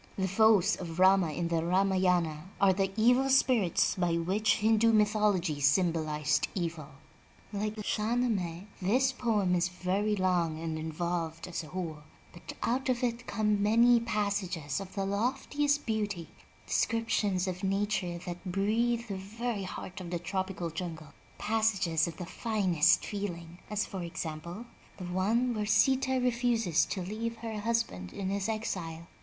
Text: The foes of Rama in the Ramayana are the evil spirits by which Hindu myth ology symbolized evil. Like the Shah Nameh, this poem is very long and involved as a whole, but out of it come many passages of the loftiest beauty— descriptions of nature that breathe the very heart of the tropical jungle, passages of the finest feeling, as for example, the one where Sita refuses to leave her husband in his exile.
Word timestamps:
The 0.17 0.27
foes 0.27 0.75
of 0.77 0.97
Rama 0.97 1.31
in 1.31 1.49
the 1.49 1.63
Ramayana 1.63 2.45
are 2.59 2.73
the 2.73 2.91
evil 2.97 3.29
spirits 3.29 3.93
by 3.93 4.15
which 4.17 4.55
Hindu 4.55 4.91
myth 4.91 5.13
ology 5.15 5.59
symbolized 5.61 6.47
evil. 6.55 6.87
Like 7.53 7.75
the 7.75 7.83
Shah 7.83 8.15
Nameh, 8.15 8.65
this 8.81 9.11
poem 9.11 9.53
is 9.53 9.69
very 9.69 10.15
long 10.15 10.59
and 10.59 10.79
involved 10.79 11.47
as 11.47 11.63
a 11.63 11.67
whole, 11.67 11.99
but 12.33 12.53
out 12.63 12.89
of 12.89 13.03
it 13.03 13.27
come 13.27 13.61
many 13.61 13.99
passages 13.99 14.79
of 14.79 14.95
the 14.95 15.05
loftiest 15.05 15.85
beauty— 15.85 16.29
descriptions 16.65 17.47
of 17.47 17.63
nature 17.63 18.17
that 18.25 18.43
breathe 18.43 19.05
the 19.07 19.17
very 19.17 19.65
heart 19.65 20.01
of 20.01 20.09
the 20.09 20.17
tropical 20.17 20.71
jungle, 20.71 21.13
passages 21.37 22.07
of 22.07 22.17
the 22.17 22.25
finest 22.25 23.05
feeling, 23.05 23.59
as 23.69 23.85
for 23.85 24.01
example, 24.01 24.65
the 24.97 25.05
one 25.05 25.53
where 25.53 25.67
Sita 25.67 26.19
refuses 26.19 26.85
to 26.85 27.03
leave 27.03 27.37
her 27.37 27.59
husband 27.59 28.11
in 28.13 28.29
his 28.29 28.49
exile. 28.49 29.05